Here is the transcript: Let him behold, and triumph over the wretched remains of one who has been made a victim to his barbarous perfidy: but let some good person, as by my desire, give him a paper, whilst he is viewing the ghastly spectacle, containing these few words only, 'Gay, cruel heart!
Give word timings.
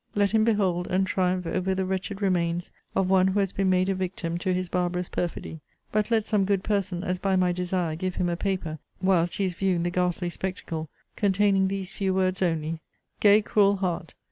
Let 0.15 0.31
him 0.31 0.43
behold, 0.43 0.87
and 0.87 1.05
triumph 1.05 1.45
over 1.45 1.75
the 1.75 1.85
wretched 1.85 2.23
remains 2.23 2.71
of 2.95 3.07
one 3.07 3.27
who 3.27 3.39
has 3.39 3.51
been 3.51 3.69
made 3.69 3.87
a 3.87 3.93
victim 3.93 4.39
to 4.39 4.51
his 4.51 4.67
barbarous 4.67 5.09
perfidy: 5.09 5.61
but 5.91 6.09
let 6.09 6.25
some 6.25 6.43
good 6.43 6.63
person, 6.63 7.03
as 7.03 7.19
by 7.19 7.35
my 7.35 7.51
desire, 7.51 7.95
give 7.95 8.15
him 8.15 8.27
a 8.27 8.35
paper, 8.35 8.79
whilst 8.99 9.35
he 9.35 9.45
is 9.45 9.53
viewing 9.53 9.83
the 9.83 9.91
ghastly 9.91 10.31
spectacle, 10.31 10.89
containing 11.15 11.67
these 11.67 11.91
few 11.91 12.15
words 12.15 12.41
only, 12.41 12.81
'Gay, 13.19 13.43
cruel 13.43 13.75
heart! 13.75 14.15